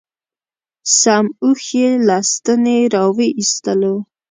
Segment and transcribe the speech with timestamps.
[0.99, 3.95] سم اوښ یې له ستنې را و ایستلو.